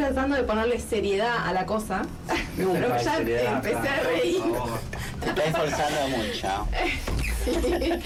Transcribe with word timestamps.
tratando 0.00 0.36
de 0.36 0.42
ponerle 0.44 0.78
seriedad 0.80 1.46
a 1.46 1.52
la 1.52 1.66
cosa, 1.66 2.02
pero 2.56 2.68
Nunca 2.72 2.94
hay 2.96 3.04
ya 3.04 3.16
seriedad 3.16 3.54
empecé 3.56 3.76
a 3.88 3.96
por 4.02 4.06
reír. 4.12 4.40
favor. 4.40 4.80
Te 5.20 5.28
estás 5.28 5.46
esforzando 5.46 6.08
mucho. 6.16 6.68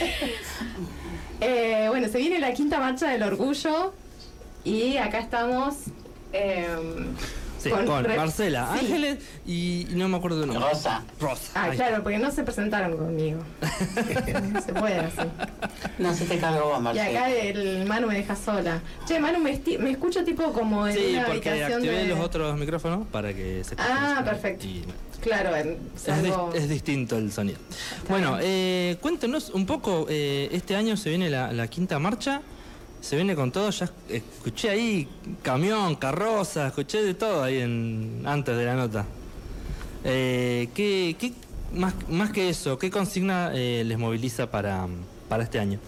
Eh, 1.41 1.87
bueno, 1.89 2.09
se 2.09 2.19
viene 2.19 2.39
la 2.39 2.53
quinta 2.55 2.79
marcha 2.79 3.09
del 3.09 3.23
orgullo 3.23 3.93
y 4.65 4.97
acá 4.97 5.19
estamos. 5.19 5.75
em, 6.33 7.15
Sí, 7.71 7.85
con, 7.87 8.05
re- 8.05 8.17
Marcela, 8.17 8.69
sí. 8.73 8.79
Ángeles 8.87 9.19
y, 9.47 9.87
no 9.91 10.09
me 10.09 10.17
acuerdo 10.17 10.41
de 10.41 10.47
nombre. 10.47 10.65
Rosa. 10.69 11.03
Rosa. 11.21 11.53
Ah, 11.55 11.65
ahí 11.65 11.77
claro, 11.77 12.03
porque 12.03 12.19
no 12.19 12.31
se 12.31 12.43
presentaron 12.43 12.97
conmigo. 12.97 13.41
No 14.53 14.61
se 14.67 14.73
puede 14.73 14.97
así. 14.99 15.29
No 15.99 16.15
se 16.15 16.25
te 16.27 16.39
cargó 16.39 16.69
vos, 16.69 16.79
Y 16.79 16.83
Marcela. 16.83 17.09
acá 17.21 17.31
el 17.31 17.87
Manu 17.87 18.07
me 18.09 18.15
deja 18.17 18.37
sola. 18.37 18.81
Che, 19.07 19.19
Manu, 19.21 19.39
me, 19.39 19.53
esti- 19.53 19.79
me 19.79 19.91
escucho 19.91 20.25
tipo 20.25 20.53
como 20.53 20.87
en 20.87 20.95
Sí, 20.95 21.15
una 21.15 21.27
porque 21.27 21.51
habitación 21.51 21.79
activé 21.79 21.97
de... 21.99 22.09
los 22.09 22.21
otros 22.21 22.57
micrófonos 22.59 23.07
para 23.09 23.33
que 23.35 23.63
se 23.65 23.75
Ah, 23.79 24.23
perfecto. 24.25 24.67
Y 24.67 24.85
Claro, 25.21 25.57
en, 25.57 25.79
es, 25.97 26.07
es 26.63 26.69
distinto 26.69 27.17
el 27.17 27.33
sonido. 27.33 27.59
Bueno, 28.11 28.37
eh, 28.43 28.99
cuéntenos 29.01 29.49
un 29.49 29.65
poco, 29.65 30.05
eh, 30.11 30.51
este 30.53 30.77
año 30.77 30.99
se 30.99 31.09
viene 31.09 31.31
la, 31.31 31.51
la 31.51 31.67
quinta 31.69 31.99
marcha, 31.99 32.43
se 33.05 33.17
viene 33.17 33.35
con 33.37 33.53
todo, 33.53 33.69
ya 33.71 33.91
escuché 34.09 34.71
ahí 34.71 35.09
camión, 35.43 35.95
carroza, 35.97 36.67
escuché 36.69 37.03
de 37.03 37.13
todo 37.15 37.43
ahí 37.43 37.59
en, 37.59 38.23
antes 38.25 38.57
de 38.57 38.65
la 38.65 38.75
nota. 38.75 39.05
Eh, 40.05 40.69
¿qué, 40.75 41.17
qué- 41.19 41.33
más, 41.75 41.93
más 42.09 42.31
que 42.31 42.49
eso, 42.49 42.79
qué 42.79 42.91
consigna 42.91 43.51
eh, 43.53 43.83
les 43.85 43.99
moviliza 43.99 44.51
para, 44.51 44.87
para 45.29 45.43
este 45.45 45.59
año? 45.59 45.79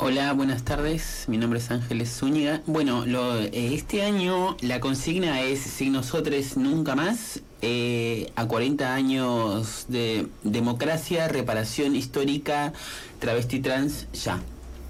Hola, 0.00 0.32
buenas 0.32 0.64
tardes. 0.64 1.24
Mi 1.28 1.38
nombre 1.38 1.58
es 1.58 1.70
Ángeles 1.70 2.10
Zúñiga. 2.16 2.62
Bueno, 2.66 3.04
lo- 3.06 3.38
eh, 3.40 3.74
este 3.74 4.02
año 4.02 4.56
la 4.60 4.80
consigna 4.80 5.40
es 5.42 5.60
Si 5.60 5.90
nosotros 5.90 6.56
nunca 6.56 6.94
más. 6.94 7.40
eh, 7.62 8.30
a 8.36 8.46
40 8.46 8.94
años 8.94 9.86
de 9.88 10.28
democracia, 10.44 11.26
reparación 11.26 11.96
histórica, 11.96 12.72
travesti 13.18 13.58
trans, 13.60 14.06
ya. 14.12 14.40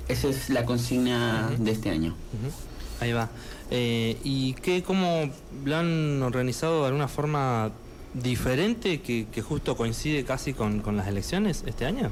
Esa 0.08 0.28
es 0.28 0.48
la 0.50 0.64
consigna 0.64 1.50
de 1.58 1.70
este 1.70 1.90
año. 1.90 2.14
Ahí 3.00 3.12
va. 3.12 3.28
Eh, 3.70 4.16
¿Y 4.24 4.54
qué, 4.54 4.82
cómo 4.82 5.30
lo 5.64 5.76
han 5.76 6.22
organizado 6.22 6.80
de 6.82 6.86
alguna 6.86 7.08
forma 7.08 7.70
diferente 8.14 9.02
que, 9.02 9.26
que 9.30 9.42
justo 9.42 9.76
coincide 9.76 10.24
casi 10.24 10.54
con, 10.54 10.80
con 10.80 10.96
las 10.96 11.06
elecciones 11.08 11.62
este 11.66 11.84
año? 11.84 12.10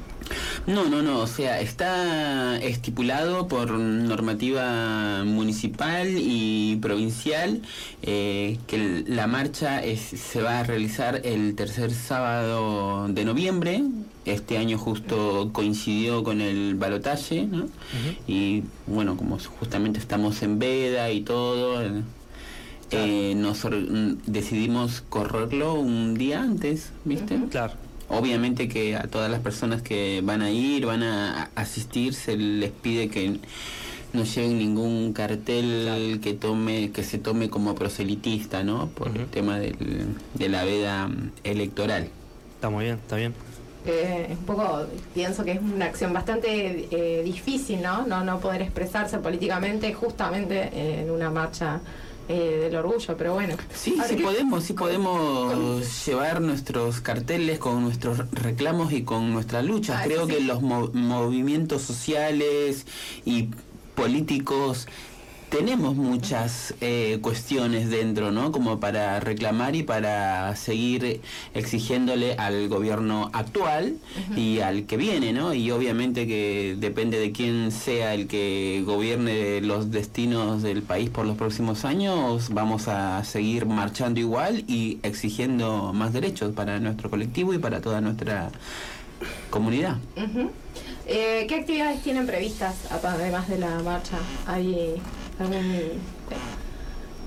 No, 0.67 0.85
no, 0.87 1.01
no, 1.01 1.19
o 1.19 1.27
sea, 1.27 1.59
está 1.59 2.57
estipulado 2.59 3.47
por 3.47 3.71
normativa 3.71 5.23
municipal 5.25 6.07
y 6.15 6.77
provincial 6.81 7.61
eh, 8.03 8.59
que 8.67 9.03
la 9.07 9.25
marcha 9.27 9.83
es- 9.83 9.99
se 10.01 10.41
va 10.41 10.59
a 10.59 10.63
realizar 10.63 11.21
el 11.25 11.55
tercer 11.55 11.91
sábado 11.91 13.07
de 13.09 13.25
noviembre. 13.25 13.81
Este 14.27 14.57
año 14.57 14.77
justo 14.77 15.49
coincidió 15.53 16.23
con 16.23 16.41
el 16.41 16.75
balotaje, 16.75 17.45
¿no? 17.45 17.67
Y 18.27 18.63
bueno, 18.85 19.15
como 19.15 19.39
justamente 19.39 19.99
estamos 19.99 20.43
en 20.43 20.59
veda 20.59 21.09
y 21.11 21.21
todo, 21.21 21.81
eh, 21.81 22.01
eh, 22.91 23.33
nos 23.37 23.63
mm, 23.63 24.17
decidimos 24.25 25.01
correrlo 25.07 25.75
un 25.75 26.15
día 26.15 26.41
antes, 26.41 26.91
¿viste? 27.05 27.39
Claro. 27.49 27.73
Obviamente 28.09 28.67
que 28.67 28.95
a 28.95 29.03
todas 29.03 29.29
las 29.31 29.39
personas 29.41 29.81
que 29.81 30.21
van 30.23 30.41
a 30.41 30.51
ir, 30.51 30.85
van 30.85 31.03
a 31.03 31.49
asistir, 31.55 32.13
se 32.13 32.35
les 32.37 32.71
pide 32.71 33.09
que 33.09 33.39
no 34.13 34.23
lleven 34.23 34.57
ningún 34.57 35.11
cartel 35.13 36.19
que 36.21 36.33
tome 36.33 36.91
que 36.91 37.03
se 37.03 37.17
tome 37.17 37.49
como 37.49 37.75
proselitista, 37.75 38.63
¿no? 38.63 38.87
Por 38.89 39.09
el 39.17 39.25
tema 39.27 39.59
del- 39.59 40.07
de 40.33 40.49
la 40.49 40.63
veda 40.63 41.09
electoral. 41.43 42.07
Está 42.55 42.69
muy 42.69 42.85
bien, 42.85 42.95
está 42.95 43.15
bien. 43.17 43.33
Eh, 43.87 44.27
un 44.31 44.45
poco 44.45 44.81
pienso 45.13 45.43
que 45.45 45.53
es 45.53 45.61
una 45.61 45.85
acción 45.85 46.11
bastante 46.13 46.87
eh, 46.91 47.23
difícil, 47.23 47.81
¿no? 47.81 48.05
¿no? 48.05 48.23
No 48.23 48.39
poder 48.39 48.61
expresarse 48.61 49.17
políticamente 49.19 49.93
justamente 49.93 50.69
en 50.99 51.09
una 51.09 51.29
marcha 51.31 51.79
eh, 52.29 52.57
del 52.63 52.75
orgullo, 52.75 53.15
pero 53.15 53.33
bueno. 53.35 53.55
Sí, 53.73 53.93
Ahora 53.95 54.09
sí 54.09 54.17
que- 54.17 54.23
podemos, 54.23 54.63
sí 54.65 54.73
podemos 54.73 56.05
llevar 56.05 56.41
nuestros 56.41 56.99
carteles 56.99 57.59
con 57.59 57.81
nuestros 57.81 58.29
reclamos 58.31 58.91
y 58.91 59.03
con 59.03 59.31
nuestras 59.31 59.63
luchas. 59.63 60.01
Ah, 60.01 60.03
Creo 60.03 60.25
sí, 60.27 60.33
que 60.33 60.39
los 60.41 60.61
mo- 60.61 60.91
movimientos 60.93 61.83
sociales 61.83 62.85
y 63.23 63.49
políticos 63.95 64.87
tenemos 65.49 65.95
muchas 65.95 66.73
eh, 66.81 67.19
cuestiones 67.21 67.89
dentro, 67.89 68.31
¿no? 68.31 68.51
Como 68.51 68.79
para 68.79 69.19
reclamar 69.19 69.75
y 69.75 69.83
para 69.83 70.55
seguir 70.55 71.21
exigiéndole 71.53 72.33
al 72.33 72.67
gobierno 72.67 73.29
actual 73.33 73.97
y 74.35 74.59
al 74.59 74.85
que 74.85 74.97
viene, 74.97 75.31
¿no? 75.31 75.53
Y 75.53 75.71
obviamente 75.71 76.27
que 76.27 76.75
depende 76.77 77.19
de 77.19 77.31
quién 77.31 77.71
sea 77.71 78.13
el 78.13 78.27
que 78.27 78.83
gobierne 78.85 79.61
los 79.61 79.89
destinos 79.91 80.63
del 80.63 80.81
país 80.83 81.09
por 81.09 81.25
los 81.25 81.37
próximos 81.37 81.85
años, 81.85 82.49
vamos 82.51 82.87
a 82.87 83.23
seguir 83.23 83.65
marchando 83.65 84.19
igual 84.19 84.65
y 84.67 84.99
exigiendo 85.03 85.93
más 85.93 86.11
derechos 86.13 86.53
para 86.53 86.79
nuestro 86.79 87.09
colectivo 87.09 87.53
y 87.53 87.57
para 87.57 87.79
toda 87.79 88.01
nuestra 88.01 88.51
comunidad. 89.49 89.97
Eh, 91.07 91.45
¿Qué 91.47 91.55
actividades 91.55 92.01
tienen 92.03 92.27
previstas 92.27 92.75
además 92.91 93.47
de 93.47 93.57
la 93.59 93.79
marcha? 93.79 94.17
¿Hay 94.45 94.95
algún, 95.39 95.75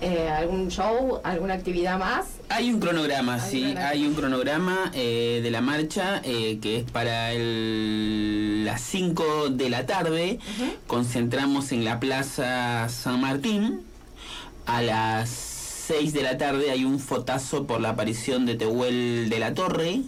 eh, 0.00 0.28
algún 0.30 0.68
show, 0.70 1.20
alguna 1.24 1.54
actividad 1.54 1.98
más? 1.98 2.26
Hay 2.48 2.72
un 2.72 2.80
cronograma, 2.80 3.34
Hay 3.34 3.40
sí, 3.50 3.60
cronograma. 3.60 3.88
hay 3.88 4.06
un 4.06 4.14
cronograma 4.14 4.90
eh, 4.94 5.40
de 5.42 5.50
la 5.50 5.60
marcha 5.60 6.20
eh, 6.24 6.58
que 6.60 6.78
es 6.78 6.90
para 6.90 7.32
el- 7.32 8.64
las 8.64 8.80
5 8.80 9.50
de 9.50 9.68
la 9.70 9.86
tarde. 9.86 10.38
Concentramos 10.86 11.72
en 11.72 11.84
la 11.84 12.00
Plaza 12.00 12.88
San 12.88 13.20
Martín. 13.20 13.82
A 14.66 14.82
las 14.82 15.28
6 15.30 16.12
de 16.12 16.22
la 16.22 16.38
tarde 16.38 16.70
hay 16.70 16.84
un 16.84 16.98
fotazo 17.00 17.66
por 17.66 17.80
la 17.80 17.90
aparición 17.90 18.46
de 18.46 18.54
Tehuel 18.54 19.28
de 19.28 19.38
la 19.38 19.54
Torre. 19.54 20.00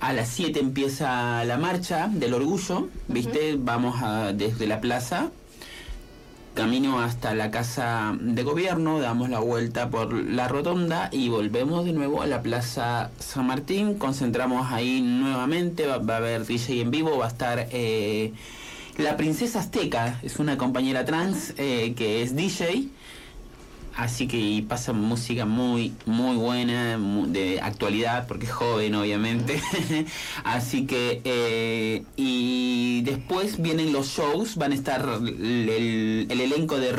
A 0.00 0.12
las 0.12 0.28
7 0.28 0.60
empieza 0.60 1.44
la 1.44 1.56
marcha 1.56 2.08
del 2.12 2.34
orgullo, 2.34 2.88
¿viste? 3.08 3.56
Vamos 3.58 4.02
a, 4.02 4.32
desde 4.32 4.66
la 4.66 4.80
plaza 4.80 5.30
camino 6.54 7.00
hasta 7.00 7.34
la 7.34 7.50
casa 7.50 8.16
de 8.20 8.42
gobierno, 8.44 9.00
damos 9.00 9.28
la 9.28 9.40
vuelta 9.40 9.90
por 9.90 10.14
la 10.14 10.46
rotonda 10.46 11.08
y 11.12 11.28
volvemos 11.28 11.84
de 11.84 11.92
nuevo 11.92 12.22
a 12.22 12.26
la 12.26 12.42
plaza 12.42 13.10
San 13.18 13.48
Martín, 13.48 13.94
concentramos 13.94 14.72
ahí 14.72 15.02
nuevamente, 15.02 15.86
va, 15.86 15.96
a 15.96 16.16
haber 16.16 16.46
DJ 16.46 16.80
en 16.82 16.90
vivo, 16.92 17.18
va 17.18 17.26
a 17.26 17.28
estar 17.28 17.68
eh, 17.72 18.32
la 18.96 19.16
princesa 19.16 19.58
azteca, 19.58 20.20
es 20.22 20.38
una 20.38 20.56
compañera 20.56 21.04
trans 21.04 21.54
eh, 21.58 21.94
que 21.96 22.22
es 22.22 22.36
DJ. 22.36 22.88
Así 23.96 24.26
que 24.26 24.36
y 24.38 24.62
pasa 24.62 24.92
música 24.92 25.44
muy, 25.46 25.92
muy 26.04 26.36
buena, 26.36 26.98
de 27.28 27.60
actualidad, 27.60 28.26
porque 28.26 28.46
es 28.46 28.52
joven, 28.52 28.94
obviamente. 28.96 29.62
Así 30.44 30.84
que, 30.86 31.20
eh, 31.24 32.02
y 32.16 33.02
después 33.02 33.62
vienen 33.62 33.92
los 33.92 34.08
shows, 34.08 34.56
van 34.56 34.72
a 34.72 34.74
estar 34.74 35.08
el, 35.20 35.68
el- 35.68 36.26
el 36.28 36.40
elenco 36.40 36.78
de 36.78 36.90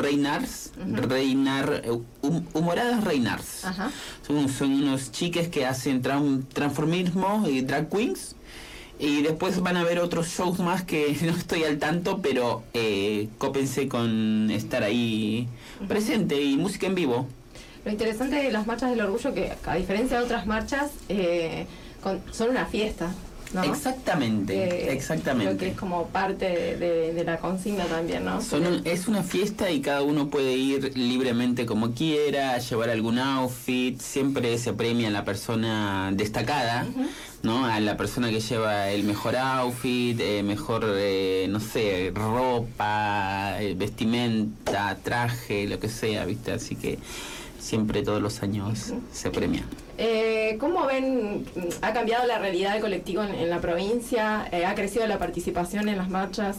Ujú. 0.80 0.96
Reinar, 1.06 1.82
eh, 1.84 1.90
hum- 2.22 2.46
humoradas 2.54 3.04
Reinars. 3.04 3.66
Ajá. 3.66 3.90
Son, 4.26 4.48
son 4.48 4.72
unos 4.72 5.12
chiques 5.12 5.48
que 5.48 5.66
hacen 5.66 6.02
tran- 6.02 6.44
transformismo 6.52 7.46
y 7.46 7.60
drag 7.60 7.90
queens. 7.90 8.36
Y 8.98 9.22
después 9.22 9.60
van 9.60 9.76
a 9.76 9.80
haber 9.82 9.98
otros 9.98 10.28
shows 10.28 10.58
más 10.58 10.82
que 10.82 11.16
no 11.22 11.32
estoy 11.32 11.64
al 11.64 11.78
tanto, 11.78 12.20
pero 12.22 12.62
eh, 12.74 13.28
cópense 13.38 13.88
con 13.88 14.50
estar 14.50 14.82
ahí 14.82 15.48
presente 15.88 16.40
y 16.42 16.56
música 16.56 16.86
en 16.86 16.94
vivo. 16.94 17.26
Lo 17.84 17.92
interesante 17.92 18.36
de 18.36 18.50
las 18.50 18.66
marchas 18.66 18.90
del 18.90 19.00
orgullo 19.02 19.32
que 19.34 19.52
a 19.64 19.74
diferencia 19.76 20.18
de 20.18 20.24
otras 20.24 20.46
marchas 20.46 20.90
eh, 21.08 21.66
con- 22.02 22.20
son 22.32 22.50
una 22.50 22.66
fiesta, 22.66 23.14
¿no? 23.56 23.72
Exactamente, 23.72 24.54
Eh, 24.54 24.68
Creo 24.68 24.86
que 24.86 24.92
exactamente. 24.92 25.68
es 25.68 25.76
como 25.76 26.06
parte 26.08 26.44
de, 26.46 26.76
de- 26.76 27.14
de 27.14 27.24
la 27.24 27.38
consigna 27.38 27.84
también, 27.86 28.24
¿no? 28.24 28.40
Son 28.42 28.66
un- 28.66 28.82
es 28.84 29.08
una 29.08 29.22
fiesta 29.22 29.70
y 29.70 29.80
cada 29.80 30.02
uno 30.02 30.28
puede 30.28 30.52
ir 30.54 30.96
libremente 30.96 31.66
como 31.66 31.92
quiera, 31.92 32.58
llevar 32.58 32.90
algún 32.90 33.18
outfit, 33.18 34.00
siempre 34.00 34.56
se 34.58 34.72
premia 34.72 35.08
a 35.08 35.10
la 35.10 35.24
persona 35.24 36.10
destacada, 36.12 36.86
¿no? 37.42 37.64
A 37.66 37.80
la 37.80 37.96
persona 37.96 38.28
que 38.30 38.40
lleva 38.40 38.90
el 38.90 39.04
mejor 39.04 39.36
outfit, 39.36 40.18
eh, 40.20 40.42
mejor, 40.42 40.84
eh, 40.96 41.46
no 41.48 41.60
sé, 41.60 42.12
ropa, 42.14 43.56
eh, 43.62 43.74
vestimenta, 43.76 44.96
traje, 45.02 45.66
lo 45.66 45.78
que 45.80 45.88
sea, 45.88 46.24
¿viste? 46.24 46.52
Así 46.52 46.76
que 46.76 46.98
siempre 47.60 48.02
todos 48.02 48.20
los 48.22 48.42
años 48.42 48.92
se 49.12 49.30
premia. 49.30 49.64
Eh, 49.98 50.56
¿Cómo 50.60 50.84
ven, 50.86 51.46
ha 51.82 51.92
cambiado 51.92 52.26
la 52.26 52.38
realidad 52.38 52.72
del 52.72 52.82
colectivo 52.82 53.22
en, 53.22 53.34
en 53.34 53.50
la 53.50 53.60
provincia? 53.60 54.46
Eh, 54.52 54.66
¿Ha 54.66 54.74
crecido 54.74 55.06
la 55.06 55.18
participación 55.18 55.88
en 55.88 55.96
las 55.98 56.08
marchas? 56.10 56.56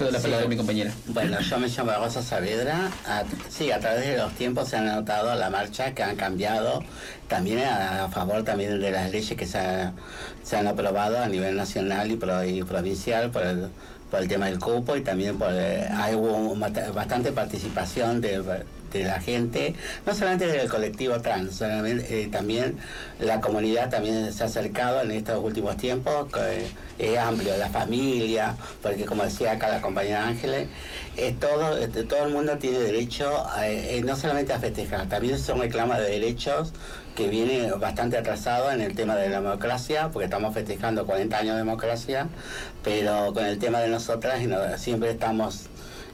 La 0.00 0.18
palabra 0.18 0.46
a 0.46 0.48
mi 0.48 0.56
compañera. 0.56 0.92
Bueno, 1.06 1.38
yo 1.40 1.58
me 1.58 1.68
llamo 1.68 1.92
Rosa 1.92 2.22
Saavedra. 2.22 2.90
A- 3.06 3.22
sí, 3.48 3.70
a 3.70 3.78
través 3.78 4.06
de 4.06 4.16
los 4.16 4.32
tiempos 4.32 4.68
se 4.68 4.76
han 4.76 4.86
notado 4.86 5.34
la 5.34 5.48
marcha 5.48 5.94
que 5.94 6.02
han 6.02 6.16
cambiado, 6.16 6.82
también 7.28 7.60
a, 7.60 8.04
a 8.04 8.08
favor 8.08 8.42
también 8.42 8.80
de 8.80 8.90
las 8.90 9.10
leyes 9.10 9.36
que 9.38 9.46
se, 9.46 9.58
ha- 9.58 9.92
se 10.42 10.56
han 10.56 10.66
aprobado 10.66 11.18
a 11.22 11.28
nivel 11.28 11.56
nacional 11.56 12.10
y, 12.10 12.16
pro- 12.16 12.44
y 12.44 12.62
provincial 12.64 13.30
por 13.30 13.42
el, 13.42 13.68
por 14.10 14.20
el 14.20 14.28
tema 14.28 14.46
del 14.46 14.58
cupo 14.58 14.96
y 14.96 15.02
también 15.02 15.38
por 15.38 15.50
eh, 15.52 15.86
hay 15.94 16.14
hubo 16.14 16.54
bastante 16.92 17.32
participación 17.32 18.20
de, 18.20 18.42
de 18.92 19.04
la 19.04 19.20
gente, 19.20 19.74
no 20.06 20.14
solamente 20.14 20.46
del 20.46 20.68
colectivo 20.68 21.20
trans, 21.20 21.56
solamente, 21.56 22.22
eh, 22.22 22.28
también 22.28 22.78
la 23.18 23.40
comunidad 23.40 23.90
también 23.90 24.32
se 24.32 24.42
ha 24.42 24.46
acercado 24.46 25.02
en 25.02 25.10
estos 25.10 25.42
últimos 25.42 25.76
tiempos, 25.76 26.32
que 26.32 26.66
es 26.98 27.18
amplio, 27.18 27.56
la 27.56 27.68
familia, 27.68 28.56
porque 28.82 29.04
como 29.04 29.24
decía 29.24 29.52
acá 29.52 29.68
la 29.68 29.80
compañera 29.80 30.26
Ángeles, 30.26 30.68
es 31.16 31.38
todo, 31.38 31.76
este, 31.76 32.04
todo 32.04 32.24
el 32.26 32.32
mundo 32.32 32.56
tiene 32.58 32.78
derecho 32.78 33.30
eh, 33.60 34.00
no 34.04 34.16
solamente 34.16 34.52
a 34.52 34.58
festejar, 34.58 35.08
también 35.08 35.38
son 35.38 35.60
reclamos 35.60 35.98
de 35.98 36.04
derechos 36.04 36.72
que 37.18 37.26
viene 37.26 37.72
bastante 37.72 38.16
atrasado 38.16 38.70
en 38.70 38.80
el 38.80 38.94
tema 38.94 39.16
de 39.16 39.28
la 39.28 39.40
democracia, 39.40 40.08
porque 40.12 40.26
estamos 40.26 40.54
festejando 40.54 41.04
40 41.04 41.36
años 41.36 41.54
de 41.54 41.58
democracia, 41.58 42.28
pero 42.84 43.32
con 43.34 43.44
el 43.44 43.58
tema 43.58 43.80
de 43.80 43.88
nosotras 43.88 44.40
y 44.40 44.48
siempre 44.78 45.10
estamos 45.10 45.67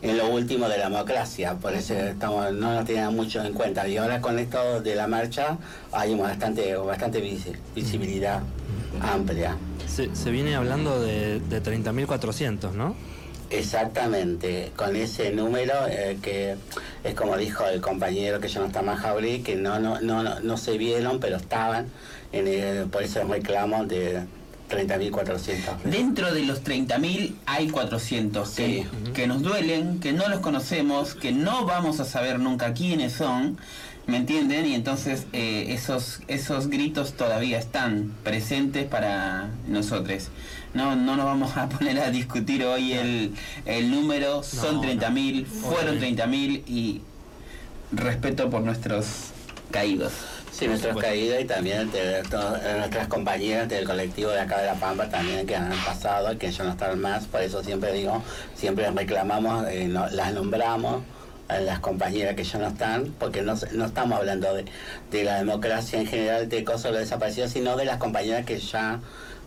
en 0.04 0.18
lo 0.18 0.28
último 0.28 0.68
de 0.68 0.76
la 0.76 0.84
democracia, 0.90 1.54
por 1.54 1.72
eso 1.72 1.94
estamos, 1.94 2.52
no 2.52 2.74
nos 2.74 2.84
tenían 2.84 3.14
mucho 3.16 3.42
en 3.42 3.54
cuenta. 3.54 3.88
Y 3.88 3.96
ahora 3.96 4.20
con 4.20 4.38
esto 4.38 4.80
de 4.82 4.94
la 4.94 5.06
marcha 5.08 5.56
hay 5.92 6.14
bastante, 6.14 6.76
bastante 6.76 7.22
visi- 7.22 7.56
visibilidad 7.74 8.40
amplia. 9.00 9.56
Se, 9.88 10.14
se 10.14 10.30
viene 10.30 10.56
hablando 10.56 11.00
de, 11.00 11.40
de 11.40 11.62
30.400, 11.62 12.72
¿no? 12.72 12.94
Exactamente, 13.48 14.72
con 14.76 14.94
ese 14.96 15.30
número 15.30 15.72
eh, 15.88 16.18
que 16.20 16.56
es 17.02 17.14
como 17.14 17.36
dijo 17.36 17.64
el 17.66 17.80
compañero 17.80 18.40
que 18.40 18.48
ya 18.48 18.60
no 18.60 18.66
está 18.66 18.82
más 18.82 19.00
Jauregui, 19.00 19.42
que 19.42 19.56
no, 19.56 19.78
no, 19.78 20.00
no, 20.00 20.40
no, 20.40 20.56
se 20.56 20.76
vieron, 20.76 21.18
pero 21.18 21.36
estaban 21.36 21.86
en 22.32 22.46
el, 22.48 22.86
por 22.88 23.02
eso 23.02 23.22
reclamo 23.24 23.84
de 23.84 24.22
30.400. 24.70 25.82
Dentro 25.84 26.32
de 26.32 26.44
los 26.44 26.62
30.000 26.64 27.34
hay 27.46 27.68
400 27.68 28.48
que, 28.50 28.86
que 29.14 29.26
nos 29.26 29.42
duelen, 29.42 30.00
que 30.00 30.12
no 30.12 30.28
los 30.28 30.40
conocemos, 30.40 31.14
que 31.14 31.32
no 31.32 31.64
vamos 31.66 32.00
a 32.00 32.04
saber 32.04 32.38
nunca 32.38 32.72
quiénes 32.72 33.12
son, 33.12 33.58
¿me 34.06 34.16
entienden? 34.16 34.66
Y 34.66 34.74
entonces 34.74 35.26
eh, 35.32 35.66
esos, 35.68 36.20
esos 36.28 36.68
gritos 36.68 37.14
todavía 37.14 37.58
están 37.58 38.12
presentes 38.22 38.86
para 38.86 39.48
nosotros. 39.66 40.28
No, 40.72 40.96
no 40.96 41.16
nos 41.16 41.24
vamos 41.24 41.56
a 41.56 41.68
poner 41.70 41.98
a 42.00 42.10
discutir 42.10 42.64
hoy 42.64 42.92
el, 42.92 43.34
el 43.66 43.90
número, 43.90 44.42
son 44.42 44.76
No, 44.76 44.82
30.000, 44.82 45.46
fueron 45.46 45.98
Obviamente. 45.98 46.24
30.000 46.24 46.62
y 46.66 47.00
respeto 47.92 48.50
por 48.50 48.62
nuestros 48.62 49.06
caídos. 49.70 50.12
Sí, 50.56 50.68
nuestros 50.68 50.96
caídos 50.98 51.40
y 51.40 51.44
también 51.46 51.90
de 51.90 52.18
eh, 52.20 52.22
nuestras 52.78 53.08
compañeras 53.08 53.68
del 53.68 53.84
colectivo 53.84 54.30
de 54.30 54.40
acá 54.40 54.58
de 54.60 54.66
La 54.66 54.74
Pampa 54.74 55.08
también 55.08 55.46
que 55.46 55.56
han 55.56 55.72
pasado, 55.84 56.38
que 56.38 56.50
ya 56.52 56.62
no 56.64 56.70
están 56.70 57.00
más, 57.00 57.24
por 57.26 57.42
eso 57.42 57.62
siempre 57.64 57.92
digo, 57.92 58.22
siempre 58.54 58.88
reclamamos, 58.90 59.66
eh, 59.68 59.88
no- 59.88 60.06
las 60.10 60.32
nombramos 60.32 61.02
a 61.48 61.58
las 61.58 61.80
compañeras 61.80 62.36
que 62.36 62.44
ya 62.44 62.58
no 62.60 62.68
están, 62.68 63.12
porque 63.18 63.42
no, 63.42 63.54
no 63.72 63.84
estamos 63.84 64.16
hablando 64.18 64.54
de, 64.54 64.64
de 65.10 65.24
la 65.24 65.38
democracia 65.38 65.98
en 66.00 66.06
general, 66.06 66.48
de 66.48 66.62
cosas 66.64 66.92
de 66.92 67.00
desaparecidos, 67.00 67.50
sino 67.50 67.76
de 67.76 67.84
las 67.86 67.98
compañeras 67.98 68.46
que 68.46 68.58
ya 68.60 69.00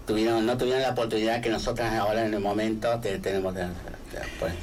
tuvieron 0.06 0.46
no 0.46 0.58
tuvieron 0.58 0.82
la 0.82 0.90
oportunidad 0.92 1.42
que 1.42 1.50
nosotras 1.50 1.94
ahora 1.96 2.26
en 2.26 2.34
el 2.34 2.40
momento 2.42 3.00
te- 3.00 3.18
tenemos 3.20 3.56
de, 3.56 3.62
de- 3.62 3.70
pues. 4.40 4.54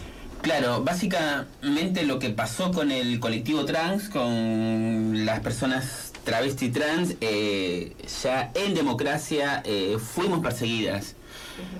Claro, 0.42 0.82
básicamente 0.84 2.02
lo 2.04 2.18
que 2.18 2.28
pasó 2.30 2.70
con 2.70 2.92
el 2.92 3.18
colectivo 3.18 3.64
trans, 3.64 4.10
con 4.10 5.24
las 5.24 5.40
personas 5.40 6.12
travesti 6.24 6.70
trans, 6.70 7.14
eh, 7.20 7.92
ya 8.22 8.50
en 8.54 8.74
democracia 8.74 9.62
eh, 9.64 9.98
fuimos 9.98 10.40
perseguidas. 10.40 11.14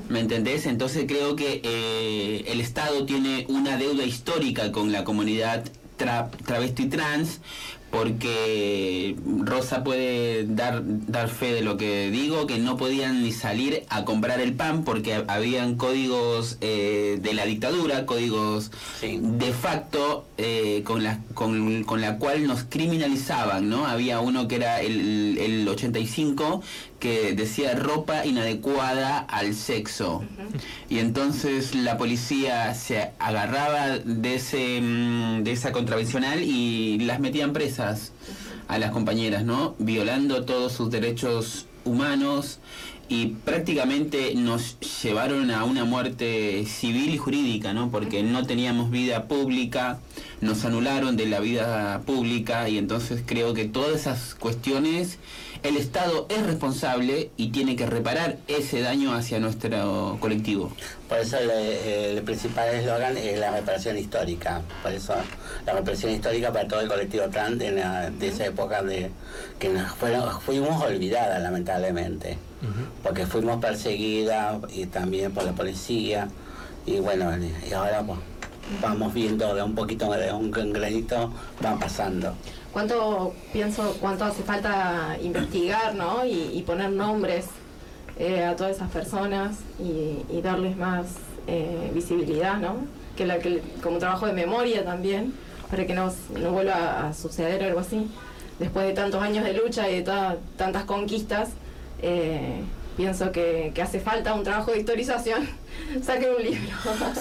¿Me 0.09 0.21
entendés? 0.21 0.67
Entonces 0.67 1.05
creo 1.09 1.35
que 1.35 1.61
eh, 1.65 2.45
el 2.47 2.61
Estado 2.61 3.05
tiene 3.07 3.47
una 3.49 3.77
deuda 3.77 4.05
histórica 4.05 4.71
con 4.71 4.93
la 4.93 5.03
comunidad 5.03 5.65
tra- 5.99 6.31
travesti 6.47 6.87
trans 6.87 7.41
porque 7.95 9.17
Rosa 9.45 9.85
puede 9.85 10.47
dar, 10.47 10.83
dar 10.85 11.29
fe 11.29 11.53
de 11.55 11.63
lo 11.63 11.77
que 11.77 12.11
digo, 12.11 12.47
que 12.47 12.59
no 12.59 12.77
podían 12.77 13.23
ni 13.23 13.33
salir 13.33 13.85
a 13.89 14.05
comprar 14.05 14.41
el 14.41 14.55
pan 14.55 14.85
porque 14.85 15.23
habían 15.29 15.77
códigos 15.77 16.59
eh, 16.61 17.19
de 17.23 17.35
la 17.35 17.47
dictadura, 17.47 18.05
códigos 18.05 18.71
Sí. 19.01 19.19
de 19.21 19.53
facto 19.53 20.27
eh, 20.39 20.83
con, 20.85 21.03
la, 21.03 21.21
con, 21.35 21.85
con 21.85 22.01
la 22.01 22.19
cual 22.19 22.47
nos 22.47 22.65
criminalizaban, 22.65 23.69
¿no? 23.69 23.87
Había 23.87 24.21
uno 24.21 24.49
que 24.49 24.57
era 24.57 24.81
el, 24.81 25.39
el 25.39 25.69
85 25.69 26.63
que 27.05 27.35
decía 27.35 27.75
ropa 27.75 28.25
inadecuada 28.25 29.19
al 29.19 29.55
sexo. 29.55 30.25
Y 30.89 31.01
entonces 31.01 31.75
la 31.75 31.99
policía 31.99 32.73
se 32.73 33.11
agarraba 33.19 33.99
de 33.99 34.37
ese 34.37 34.81
mm, 34.81 35.43
de 35.43 35.53
esa 35.53 35.71
contravencional 35.71 36.43
y 36.43 36.99
las 37.01 37.21
metían 37.21 37.53
presas 37.53 38.13
a 38.69 38.79
las 38.79 38.91
compañeras, 38.91 39.45
¿no? 39.45 39.75
Violando 39.79 40.47
todos 40.47 40.73
sus 40.73 40.91
derechos 40.91 41.67
humanos 41.85 42.59
y 43.11 43.27
prácticamente 43.45 44.35
nos 44.35 44.79
llevaron 45.03 45.51
a 45.51 45.65
una 45.65 45.85
muerte 45.85 46.65
civil 46.65 47.15
y 47.15 47.19
jurídica, 47.19 47.75
¿no? 47.75 47.91
Porque 47.91 48.23
no 48.23 48.47
teníamos 48.47 48.91
vida 48.91 49.29
pública, 49.29 50.01
nos 50.45 50.65
anularon 50.65 51.17
de 51.17 51.27
la 51.27 51.41
vida 51.41 52.01
pública 52.07 52.69
y 52.69 52.79
entonces 52.79 53.23
creo 53.27 53.55
que 53.55 53.65
todas 53.65 53.95
esas 54.01 54.35
cuestiones 54.37 55.19
el 55.63 55.77
Estado 55.79 56.27
es 56.29 56.45
responsable 56.45 57.31
y 57.39 57.49
tiene 57.49 57.75
que 57.75 57.87
reparar 57.87 58.37
ese 58.49 58.83
daño 58.83 59.15
hacia 59.15 59.41
nuestro 59.41 60.19
colectivo. 60.21 60.71
Por 61.09 61.19
eso 61.19 61.39
el, 61.39 61.49
el 61.51 62.23
principal 62.23 62.69
eslogan 62.69 63.17
es 63.17 63.39
la 63.39 63.51
reparación 63.51 63.97
histórica. 63.97 64.61
Por 64.83 64.93
eso 64.93 65.15
la 65.65 65.73
reparación 65.73 66.13
histórica 66.13 66.53
para 66.53 66.69
todo 66.69 66.81
el 66.83 66.89
colectivo 66.89 67.25
trans 67.31 67.59
de, 67.59 67.73
la- 67.73 68.11
de 68.11 68.29
esa 68.29 68.45
época 68.45 68.83
de 68.83 69.11
que 69.59 69.71
nos 69.71 69.91
fueron, 69.93 70.39
fuimos 70.43 70.83
olvidadas 70.83 71.43
lamentablemente. 71.43 72.37
Porque 73.03 73.27
fuimos 73.27 73.59
perseguidas 73.61 74.57
y 74.75 74.87
también 74.87 75.33
por 75.33 75.45
la 75.45 75.53
policía. 75.53 76.29
Y 76.87 76.99
bueno, 77.01 77.31
y 77.69 77.73
ahora 77.73 78.03
pues, 78.03 78.19
vamos 78.83 79.13
viendo 79.15 79.55
de 79.55 79.63
un 79.63 79.75
poquito, 79.75 80.11
de 80.13 80.33
un 80.33 80.51
granito, 80.51 81.31
van 81.61 81.79
pasando. 81.79 82.35
¿Cuánto 82.73 83.33
pienso, 83.53 83.97
cuánto 84.01 84.25
hace 84.25 84.43
falta 84.43 85.17
investigar, 85.23 85.95
¿no? 85.95 86.25
Y, 86.25 86.63
poner 86.67 86.91
nombres 86.91 87.47
eh, 88.19 88.43
a 88.45 88.57
todas 88.57 88.77
esas 88.77 88.91
personas 88.91 89.59
y, 89.79 90.25
y 90.29 90.41
darles 90.43 90.77
más 90.77 91.07
eh, 91.47 91.91
visibilidad, 91.95 92.57
¿no? 92.59 92.77
Que, 93.17 93.27
la, 93.27 93.39
que 93.39 93.63
como 93.83 93.99
trabajo 93.99 94.27
de 94.27 94.33
memoria 94.33 94.85
también, 94.85 95.35
para 95.71 95.87
que 95.87 95.95
no, 95.95 96.13
no 96.41 96.51
vuelva 96.51 97.07
a 97.09 97.15
suceder 97.15 97.63
algo 97.63 97.79
así. 97.81 98.09
Después 98.59 98.87
de 98.87 98.93
tantos 98.93 99.23
años 99.23 99.45
de 99.45 99.53
lucha 99.53 99.89
y 99.91 99.97
de 99.97 100.03
ta- 100.03 100.37
tantas 100.57 100.85
conquistas, 100.85 101.51
eh, 102.03 102.61
pienso 102.97 103.33
que, 103.33 103.73
que 103.75 103.83
hace 103.83 104.01
falta 104.01 104.35
un 104.35 104.45
trabajo 104.45 104.71
de 104.73 104.79
historización. 104.81 105.49
Saquen 106.05 106.31
un 106.39 106.43
libro. 106.45 106.77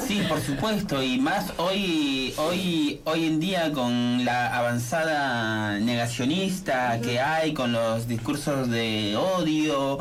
Sí, 0.07 0.21
por 0.29 0.39
supuesto, 0.39 1.01
y 1.01 1.17
más 1.19 1.53
hoy, 1.57 2.33
hoy, 2.37 3.01
hoy 3.05 3.25
en 3.25 3.39
día 3.39 3.71
con 3.71 4.23
la 4.25 4.55
avanzada 4.57 5.79
negacionista 5.79 6.99
que 7.01 7.19
hay, 7.19 7.53
con 7.53 7.71
los 7.71 8.07
discursos 8.07 8.69
de 8.69 9.15
odio. 9.17 9.97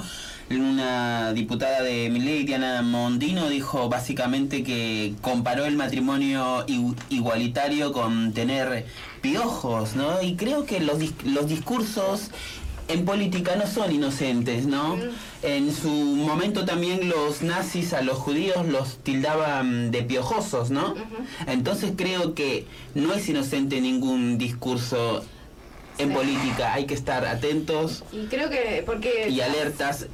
Una 0.50 1.32
diputada 1.32 1.82
de 1.82 2.10
Milei, 2.10 2.44
Diana 2.44 2.82
Mondino, 2.82 3.48
dijo 3.48 3.88
básicamente 3.88 4.62
que 4.62 5.14
comparó 5.22 5.64
el 5.64 5.76
matrimonio 5.76 6.66
igu- 6.66 6.94
igualitario 7.08 7.92
con 7.92 8.34
tener 8.34 8.84
piojos, 9.22 9.94
¿no? 9.96 10.20
Y 10.20 10.34
creo 10.34 10.66
que 10.66 10.80
los, 10.80 10.98
los 11.24 11.46
discursos 11.46 12.30
en 12.88 13.04
política 13.04 13.56
no 13.56 13.66
son 13.66 13.92
inocentes, 13.92 14.66
¿no? 14.66 14.96
En 15.42 15.74
su 15.74 15.88
momento 15.88 16.64
también 16.64 17.08
los 17.08 17.42
nazis 17.42 17.92
a 17.92 18.02
los 18.02 18.18
judíos 18.18 18.66
los 18.66 18.98
tildaban 18.98 19.90
de 19.90 20.02
piojosos, 20.02 20.70
¿no? 20.70 20.94
Entonces 21.46 21.92
creo 21.96 22.34
que 22.34 22.66
no 22.94 23.12
es 23.14 23.28
inocente 23.28 23.80
ningún 23.80 24.38
discurso 24.38 25.24
en 25.98 26.08
Sí. 26.08 26.14
política, 26.14 26.72
hay 26.72 26.86
que 26.86 26.94
estar 26.94 27.26
atentos 27.26 28.02
Y 28.12 28.26
creo 28.26 28.48
que, 28.50 28.82
porque... 28.86 29.28
y 29.28 29.40
alertas, 29.42 30.06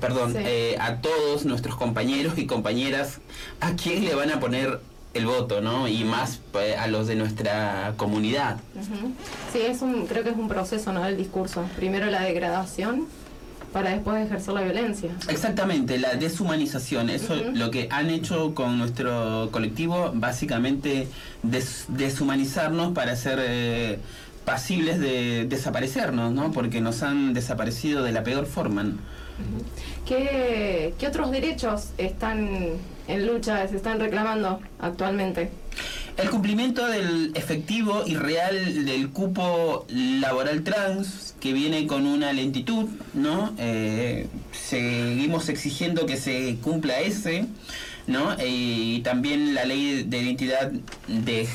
perdón, 0.00 0.32
Sí. 0.32 0.38
eh, 0.44 0.76
a 0.80 0.96
todos 1.00 1.44
nuestros 1.44 1.76
compañeros 1.76 2.36
y 2.36 2.46
compañeras 2.46 3.20
a 3.60 3.74
quién 3.76 4.04
le 4.04 4.14
van 4.14 4.30
a 4.32 4.40
poner 4.40 4.80
el 5.14 5.26
voto, 5.26 5.60
¿no? 5.60 5.88
Y 5.88 6.04
más 6.04 6.40
eh, 6.60 6.76
a 6.76 6.86
los 6.88 7.06
de 7.06 7.14
nuestra 7.14 7.94
comunidad. 7.96 8.56
Sí, 9.52 9.60
es 9.62 9.80
un, 9.82 10.06
creo 10.06 10.22
que 10.24 10.30
es 10.30 10.36
un 10.36 10.48
proceso, 10.48 10.92
¿no? 10.92 11.06
El 11.06 11.16
discurso. 11.16 11.64
Primero 11.76 12.06
la 12.06 12.22
degradación 12.22 13.06
para 13.72 13.90
después 13.90 14.24
ejercer 14.26 14.54
la 14.54 14.60
violencia. 14.62 15.10
Exactamente, 15.28 15.98
la 15.98 16.14
deshumanización, 16.14 17.10
eso 17.10 17.34
Ujú. 17.34 17.56
lo 17.56 17.70
que 17.72 17.88
han 17.90 18.08
hecho 18.10 18.54
con 18.54 18.78
nuestro 18.78 19.48
colectivo, 19.50 20.12
básicamente 20.14 21.08
des- 21.42 21.86
deshumanizarnos 21.88 22.92
para 22.92 23.16
ser 23.16 23.40
eh, 23.42 23.98
pasibles 24.44 25.00
de 25.00 25.46
desaparecernos, 25.46 26.32
¿no? 26.32 26.52
Porque 26.52 26.80
nos 26.80 27.02
han 27.02 27.34
desaparecido 27.34 28.02
de 28.02 28.12
la 28.12 28.22
peor 28.22 28.46
forma. 28.46 28.92
¿Qué, 30.06 30.94
qué 30.98 31.06
otros 31.06 31.30
derechos 31.30 31.88
están 31.98 32.72
en 33.08 33.26
lucha, 33.26 33.66
se 33.68 33.76
están 33.76 33.98
reclamando 33.98 34.60
actualmente? 34.78 35.50
El 36.16 36.30
cumplimiento 36.30 36.86
del 36.86 37.32
efectivo 37.34 38.04
y 38.06 38.14
real 38.14 38.84
del 38.84 39.10
cupo 39.10 39.84
laboral 39.88 40.62
trans, 40.62 41.34
que 41.40 41.52
viene 41.52 41.88
con 41.88 42.06
una 42.06 42.32
lentitud, 42.32 42.88
¿no? 43.14 43.52
Eh, 43.58 44.28
seguimos 44.52 45.48
exigiendo 45.48 46.06
que 46.06 46.16
se 46.16 46.56
cumpla 46.62 47.00
ese, 47.00 47.46
¿no? 48.06 48.32
Eh, 48.34 48.46
y 48.46 49.00
también 49.00 49.54
la 49.54 49.64
ley 49.64 50.04
de 50.04 50.18
identidad 50.18 50.70
de 51.08 51.48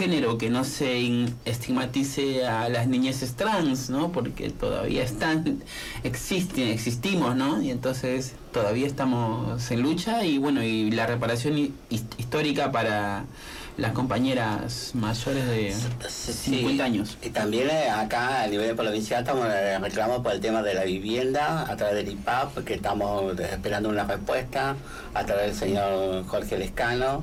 género, 0.00 0.38
que 0.38 0.48
no 0.48 0.64
se 0.64 1.26
estigmatice 1.44 2.46
a 2.46 2.68
las 2.70 2.86
niñeces 2.86 3.34
trans, 3.34 3.90
¿no? 3.90 4.10
Porque 4.12 4.48
todavía 4.48 5.02
están, 5.04 5.62
existen, 6.04 6.68
existimos, 6.68 7.36
¿no? 7.36 7.60
Y 7.62 7.70
entonces 7.70 8.32
todavía 8.52 8.86
estamos 8.86 9.70
en 9.70 9.82
lucha 9.82 10.24
y 10.24 10.38
bueno, 10.38 10.62
y 10.62 10.90
la 10.90 11.06
reparación 11.06 11.58
hi- 11.58 11.72
his- 11.90 12.04
histórica 12.16 12.72
para 12.72 13.24
las 13.76 13.92
compañeras 13.92 14.90
mayores 14.94 15.46
de 15.46 15.74
Sí, 16.08 16.32
50 16.56 16.84
años. 16.84 17.16
Y 17.22 17.30
también 17.30 17.68
eh, 17.70 17.88
acá 17.90 18.42
a 18.42 18.46
nivel 18.46 18.74
provincial 18.74 19.20
estamos 19.20 19.46
eh, 19.48 19.78
reclamando 19.78 20.22
por 20.22 20.32
el 20.32 20.40
tema 20.40 20.62
de 20.62 20.74
la 20.74 20.84
vivienda 20.84 21.62
a 21.70 21.76
través 21.76 21.94
del 21.96 22.08
IPAP, 22.14 22.64
que 22.64 22.74
estamos 22.74 23.38
eh, 23.38 23.48
esperando 23.52 23.88
una 23.90 24.04
respuesta 24.04 24.76
a 25.14 25.24
través 25.26 25.46
del 25.46 25.54
señor 25.68 26.26
Jorge 26.26 26.58
Lescano, 26.58 27.22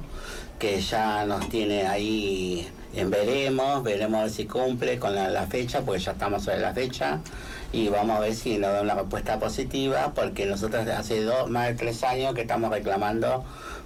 que 0.60 0.82
ya 0.82 1.26
nos 1.26 1.50
tiene 1.50 1.88
ahí 1.88 2.68
en 2.96 3.10
veremos, 3.10 3.84
veremos 3.84 4.20
a 4.20 4.24
ver 4.24 4.32
si 4.32 4.46
cumple 4.46 4.98
con 4.98 5.14
la, 5.14 5.30
la 5.30 5.46
fecha, 5.48 5.82
porque 5.82 6.02
ya 6.02 6.14
estamos 6.14 6.44
sobre 6.44 6.60
la 6.60 6.74
fecha, 6.74 7.20
y 7.72 7.90
vamos 7.90 8.18
a 8.18 8.20
ver 8.22 8.34
si 8.34 8.58
nos 8.58 8.72
da 8.74 8.82
una 8.82 8.96
respuesta 8.96 9.38
positiva, 9.40 10.14
porque 10.16 10.46
nosotros 10.46 10.88
hace 10.88 11.22
dos, 11.22 11.50
más 11.50 11.68
de 11.68 11.74
tres 11.76 12.04
años 12.04 12.34
que 12.34 12.42
estamos 12.42 12.72
reclamando 12.72 13.44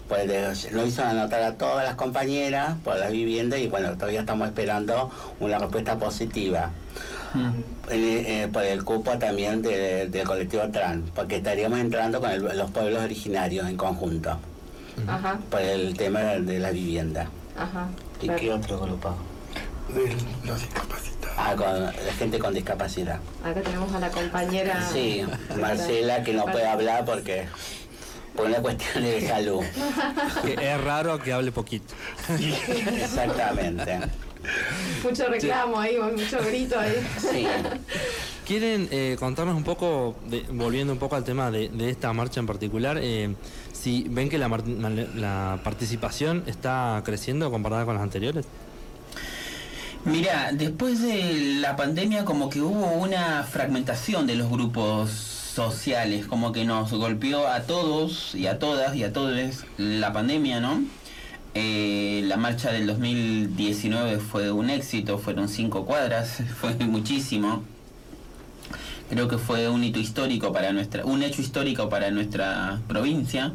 pues 0.07 0.27
de- 0.27 0.71
lo 0.71 0.85
hizo 0.85 1.03
anotar 1.05 1.41
a 1.41 1.53
todas 1.53 1.85
las 1.85 1.95
compañeras 1.95 2.75
por 2.83 2.97
las 2.97 3.11
viviendas 3.11 3.61
y 3.61 3.67
bueno, 3.67 3.93
todavía 3.93 4.19
estamos 4.19 4.45
esperando 4.47 5.09
una 5.39 5.57
respuesta 5.57 5.97
positiva. 5.99 6.71
Mm. 7.33 7.47
Eh, 7.89 8.43
eh, 8.43 8.47
por 8.51 8.63
el 8.65 8.83
cupo 8.83 9.17
también 9.17 9.61
de- 9.61 10.09
del 10.09 10.27
colectivo 10.27 10.63
trans, 10.69 11.09
porque 11.15 11.37
estaríamos 11.37 11.79
entrando 11.79 12.19
con 12.19 12.29
el- 12.29 12.41
los 12.57 12.71
pueblos 12.71 13.01
originarios 13.01 13.69
en 13.69 13.77
conjunto, 13.77 14.37
Ajá, 15.07 15.39
por 15.49 15.61
el 15.61 15.95
tema 15.97 16.19
de, 16.21 16.41
de 16.41 16.59
la 16.59 16.71
vivienda. 16.71 17.27
ajá. 17.57 17.87
¿Y 18.21 18.25
claro. 18.25 18.39
qué 18.39 18.51
otro 18.53 18.79
grupo? 18.79 19.15
de 19.95 20.15
los 20.47 20.59
discapacitados. 20.61 21.35
Ah, 21.37 21.55
con 21.57 21.83
la 21.83 22.13
gente 22.17 22.39
con 22.39 22.53
discapacidad. 22.53 23.19
Acá 23.43 23.61
tenemos 23.61 23.91
a 23.93 23.99
la 23.99 24.09
compañera. 24.09 24.87
Sí, 24.93 25.23
Marcela 25.59 26.23
que 26.23 26.33
no 26.33 26.45
puede 26.45 26.65
hablar 26.67 27.03
porque 27.03 27.47
por 28.35 28.45
una 28.45 28.59
cuestión 28.59 29.03
de 29.03 29.27
salud. 29.27 29.63
Que 30.45 30.53
es 30.53 30.81
raro 30.81 31.19
que 31.19 31.33
hable 31.33 31.51
poquito. 31.51 31.93
Exactamente. 32.29 33.99
Mucho 35.03 35.27
reclamo 35.27 35.79
ahí, 35.79 35.97
mucho 35.97 36.39
grito 36.45 36.79
ahí. 36.79 36.93
Sí. 37.19 37.45
¿Quieren 38.45 38.87
eh, 38.91 39.15
contarnos 39.19 39.55
un 39.55 39.63
poco, 39.63 40.15
de- 40.27 40.45
volviendo 40.49 40.93
un 40.93 40.99
poco 40.99 41.15
al 41.15 41.23
tema 41.23 41.51
de, 41.51 41.69
de 41.69 41.89
esta 41.89 42.11
marcha 42.13 42.39
en 42.39 42.47
particular, 42.47 42.97
eh, 43.01 43.33
si 43.81 44.05
ven 44.09 44.29
que 44.29 44.37
la, 44.37 44.47
la 44.47 45.59
participación 45.63 46.43
está 46.45 47.01
creciendo 47.03 47.49
comparada 47.49 47.85
con 47.85 47.95
las 47.95 48.03
anteriores? 48.03 48.45
Mira, 50.05 50.51
después 50.53 51.01
de 51.01 51.57
la 51.59 51.75
pandemia 51.75 52.25
como 52.25 52.49
que 52.49 52.61
hubo 52.61 52.91
una 52.93 53.43
fragmentación 53.43 54.27
de 54.27 54.35
los 54.35 54.49
grupos 54.49 55.11
sociales, 55.11 56.25
como 56.25 56.51
que 56.51 56.65
nos 56.65 56.91
golpeó 56.91 57.47
a 57.47 57.61
todos 57.61 58.33
y 58.35 58.47
a 58.47 58.57
todas 58.57 58.95
y 58.95 59.03
a 59.03 59.13
todos 59.13 59.63
la 59.77 60.13
pandemia, 60.13 60.59
¿no? 60.59 60.83
Eh, 61.53 62.21
la 62.25 62.37
marcha 62.37 62.71
del 62.71 62.87
2019 62.87 64.19
fue 64.19 64.51
un 64.51 64.69
éxito, 64.69 65.17
fueron 65.17 65.49
cinco 65.49 65.85
cuadras, 65.85 66.41
fue 66.61 66.73
muchísimo. 66.75 67.63
Creo 69.11 69.27
que 69.27 69.37
fue 69.37 69.67
un 69.67 69.83
hito 69.83 69.99
histórico 69.99 70.53
para 70.53 70.71
nuestra, 70.71 71.03
un 71.03 71.21
hecho 71.21 71.41
histórico 71.41 71.89
para 71.89 72.09
nuestra 72.11 72.79
provincia. 72.87 73.51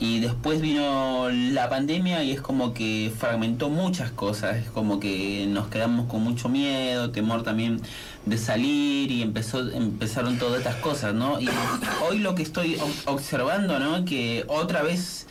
Y 0.00 0.20
después 0.20 0.60
vino 0.60 1.28
la 1.30 1.68
pandemia 1.68 2.22
y 2.24 2.30
es 2.32 2.40
como 2.40 2.74
que 2.74 3.12
fragmentó 3.16 3.70
muchas 3.70 4.10
cosas, 4.10 4.56
es 4.56 4.68
como 4.70 4.98
que 5.00 5.46
nos 5.48 5.66
quedamos 5.68 6.06
con 6.08 6.20
mucho 6.22 6.48
miedo, 6.48 7.10
temor 7.10 7.42
también 7.42 7.80
de 8.26 8.36
salir 8.38 9.10
y 9.10 9.22
empezó, 9.22 9.68
empezaron 9.70 10.36
todas 10.38 10.58
estas 10.58 10.76
cosas, 10.76 11.14
¿no? 11.14 11.40
Y 11.40 11.48
hoy 12.08 12.18
lo 12.18 12.34
que 12.34 12.42
estoy 12.42 12.74
ob- 12.76 13.02
observando, 13.06 13.78
¿no? 13.78 14.04
Que 14.04 14.44
otra 14.48 14.82
vez 14.82 15.26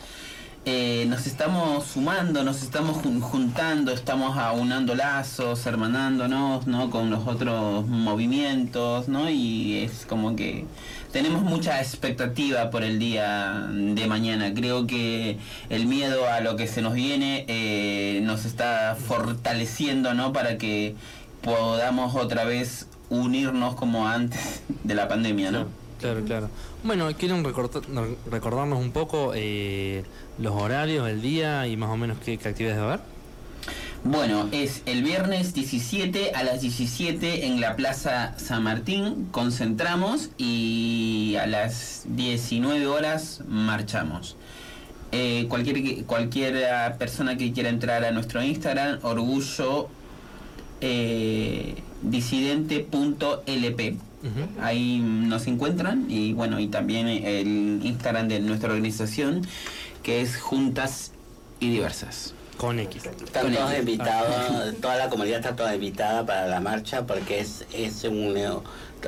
eh, 0.66 1.04
nos 1.08 1.26
estamos 1.26 1.84
sumando, 1.84 2.42
nos 2.42 2.62
estamos 2.62 2.96
jun- 3.02 3.20
juntando, 3.20 3.92
estamos 3.92 4.36
aunando 4.38 4.94
lazos, 4.94 5.66
hermanándonos, 5.66 6.66
¿no? 6.66 6.90
Con 6.90 7.10
los 7.10 7.26
otros 7.26 7.86
movimientos, 7.86 9.08
¿no? 9.08 9.28
Y 9.28 9.78
es 9.78 10.06
como 10.08 10.34
que 10.36 10.64
tenemos 11.12 11.42
mucha 11.42 11.80
expectativa 11.80 12.70
por 12.70 12.82
el 12.82 12.98
día 12.98 13.68
de 13.70 14.06
mañana. 14.06 14.54
Creo 14.54 14.86
que 14.86 15.38
el 15.68 15.86
miedo 15.86 16.28
a 16.28 16.40
lo 16.40 16.56
que 16.56 16.66
se 16.66 16.80
nos 16.82 16.94
viene 16.94 17.44
eh, 17.48 18.20
nos 18.22 18.44
está 18.44 18.96
fortaleciendo, 18.96 20.14
¿no? 20.14 20.32
Para 20.32 20.56
que 20.58 20.94
podamos 21.42 22.14
otra 22.14 22.44
vez 22.44 22.88
unirnos 23.10 23.74
como 23.74 24.08
antes 24.08 24.62
de 24.82 24.94
la 24.94 25.08
pandemia, 25.08 25.50
¿no? 25.50 25.83
Claro, 26.04 26.22
claro. 26.26 26.50
Bueno, 26.82 27.08
¿quieren 27.16 27.42
recordarnos 27.42 28.78
un 28.78 28.90
poco 28.90 29.32
eh, 29.34 30.04
los 30.38 30.52
horarios, 30.52 31.08
el 31.08 31.22
día 31.22 31.66
y 31.66 31.78
más 31.78 31.88
o 31.88 31.96
menos 31.96 32.18
qué, 32.22 32.34
actividades 32.34 32.78
va 32.78 32.82
a 32.82 32.86
haber? 32.88 33.00
Bueno, 34.04 34.50
es 34.52 34.82
el 34.84 35.02
viernes 35.02 35.54
17 35.54 36.32
a 36.34 36.44
las 36.44 36.60
17 36.60 37.46
en 37.46 37.58
la 37.62 37.74
Plaza 37.74 38.34
San 38.36 38.64
Martín, 38.64 39.28
concentramos 39.30 40.28
y 40.36 41.36
a 41.40 41.46
las 41.46 42.02
19 42.08 42.86
horas 42.86 43.40
marchamos. 43.48 44.36
Eh, 45.10 45.46
cualquier, 45.48 46.04
persona 46.98 47.38
que 47.38 47.50
quiera 47.54 47.70
entrar 47.70 48.04
a 48.04 48.10
nuestro 48.10 48.42
Instagram, 48.42 48.98
orgullo 49.00 49.88
eh, 50.82 51.76
disidente.lp. 52.02 53.96
Ahí 54.60 54.98
nos 55.00 55.46
encuentran 55.46 56.06
y 56.08 56.32
bueno, 56.32 56.58
y 56.60 56.68
también 56.68 57.08
el 57.08 57.80
Instagram 57.84 58.28
de 58.28 58.40
nuestra 58.40 58.70
organización 58.70 59.42
que 60.02 60.20
es 60.20 60.36
Juntas 60.40 61.12
y 61.60 61.70
Diversas. 61.70 62.34
Con 62.56 62.78
X. 62.78 63.04
Están 63.06 63.42
Con 63.44 63.54
todos 63.54 63.76
invitados, 63.78 64.74
toda 64.80 64.96
la 64.96 65.08
comunidad 65.08 65.40
está 65.40 65.56
toda 65.56 65.74
invitada 65.74 66.24
para 66.24 66.46
la 66.46 66.60
marcha 66.60 67.04
porque 67.04 67.40
es, 67.40 67.66
es 67.74 68.04
un, 68.04 68.34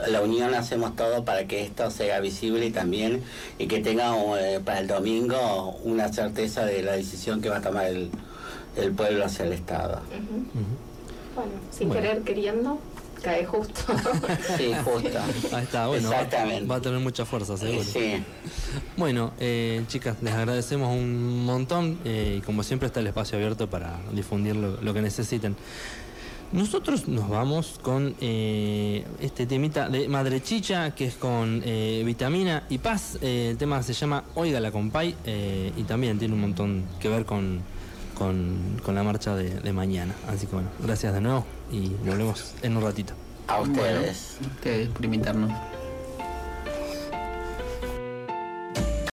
la 0.09 0.21
unión 0.21 0.53
hacemos 0.55 0.97
todo 0.97 1.25
para 1.25 1.47
que 1.47 1.63
esto 1.63 1.91
sea 1.91 2.21
visible 2.21 2.67
y 2.67 2.71
también 2.71 3.23
y 3.59 3.69
que 3.69 3.81
tenga 3.81 4.15
eh, 4.39 4.61
para 4.65 4.81
el 4.81 4.89
domingo 4.89 5.77
una 5.85 6.13
certeza 6.13 6.65
de 6.67 6.83
la 6.83 6.93
decisión 6.93 7.41
que 7.41 7.49
va 7.49 7.59
a 7.59 7.63
tomar 7.63 7.87
el, 7.87 8.11
el 8.77 8.93
pueblo 8.93 9.25
hacia 9.25 9.45
el 9.45 9.53
Estado. 9.53 10.01
Bueno, 11.35 11.53
sin 11.71 11.89
Bueno. 11.89 12.03
querer 12.03 12.23
queriendo, 12.23 12.79
cae 13.23 13.45
justo. 13.45 13.81
Sí, 14.57 14.73
justo. 14.85 15.19
Ahí 15.53 15.65
está, 15.65 15.87
bueno, 15.89 16.09
va, 16.11 16.17
Exactamente. 16.17 16.67
va 16.67 16.77
a 16.77 16.81
tener 16.81 17.01
mucha 17.01 17.25
fuerza, 17.25 17.57
seguro. 17.57 17.83
Sí. 17.85 18.23
Bueno, 18.97 19.33
eh, 19.39 19.83
chicas, 19.89 20.17
les 20.23 20.33
agradecemos 20.35 20.95
un 20.95 21.45
montón 21.45 21.99
eh, 22.05 22.37
y 22.39 22.41
como 22.43 22.63
siempre 22.63 22.87
está 22.87 23.01
el 23.01 23.07
espacio 23.09 23.37
abierto 23.37 23.69
para 23.69 23.99
difundir 24.13 24.57
lo, 24.57 24.81
lo 24.81 24.95
que 24.95 25.03
necesiten. 25.03 25.57
Nosotros 26.53 27.09
nos 27.09 27.29
vamos 27.29 27.81
con 27.83 28.15
eh, 28.21 29.05
este 29.21 29.47
temita 29.47 29.89
de 29.89 30.09
Madre 30.09 30.41
Chicha, 30.41 30.95
que 30.95 31.07
es 31.07 31.15
con 31.17 31.61
eh, 31.65 32.03
vitamina 32.07 32.63
y 32.71 32.79
paz. 32.79 33.19
Eh, 33.21 33.49
el 33.51 33.57
tema 33.57 33.83
se 33.83 33.93
llama 33.93 34.23
Oiga 34.37 34.61
la 34.61 34.71
compay 34.71 35.17
eh, 35.25 35.73
y 35.77 35.83
también 35.83 36.19
tiene 36.19 36.35
un 36.35 36.41
montón 36.41 36.85
que 37.01 37.09
ver 37.09 37.25
con, 37.25 37.61
con, 38.17 38.81
con 38.85 38.95
la 38.95 39.03
marcha 39.03 39.35
de, 39.35 39.51
de 39.51 39.73
mañana. 39.73 40.15
Así 40.29 40.47
que 40.47 40.55
bueno, 40.55 40.69
gracias 40.81 41.13
de 41.15 41.21
nuevo 41.21 41.45
y 41.71 41.89
volvemos 42.05 42.55
en 42.63 42.77
un 42.77 42.83
ratito. 42.83 43.15
A 43.49 43.61
ustedes. 43.61 44.37
Bueno, 44.41 44.55
ustedes 44.57 44.89
por 44.89 45.05
invitarnos. 45.05 45.53